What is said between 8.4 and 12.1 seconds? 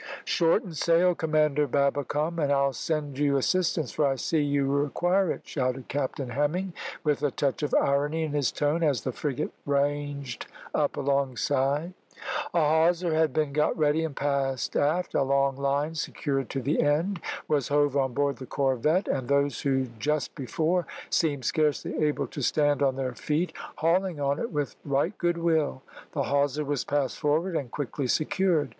tone, as the frigate ranged up alongside.